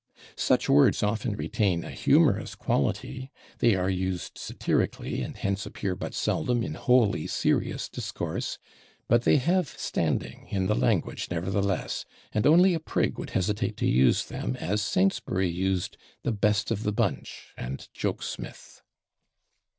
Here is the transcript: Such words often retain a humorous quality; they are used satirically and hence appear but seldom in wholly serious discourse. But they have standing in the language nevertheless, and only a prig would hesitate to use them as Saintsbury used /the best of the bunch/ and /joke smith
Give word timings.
Such 0.37 0.67
words 0.67 1.03
often 1.03 1.35
retain 1.35 1.83
a 1.83 1.91
humorous 1.91 2.55
quality; 2.55 3.29
they 3.59 3.75
are 3.75 3.87
used 3.87 4.35
satirically 4.35 5.21
and 5.21 5.37
hence 5.37 5.67
appear 5.67 5.93
but 5.95 6.15
seldom 6.15 6.63
in 6.63 6.73
wholly 6.73 7.27
serious 7.27 7.87
discourse. 7.87 8.57
But 9.07 9.25
they 9.25 9.37
have 9.37 9.67
standing 9.77 10.47
in 10.49 10.65
the 10.65 10.73
language 10.73 11.27
nevertheless, 11.29 12.05
and 12.33 12.47
only 12.47 12.73
a 12.73 12.79
prig 12.79 13.19
would 13.19 13.29
hesitate 13.37 13.77
to 13.77 13.87
use 13.87 14.25
them 14.25 14.55
as 14.55 14.81
Saintsbury 14.81 15.51
used 15.51 15.97
/the 16.25 16.31
best 16.31 16.71
of 16.71 16.81
the 16.81 16.91
bunch/ 16.91 17.53
and 17.55 17.87
/joke 17.95 18.23
smith 18.23 18.81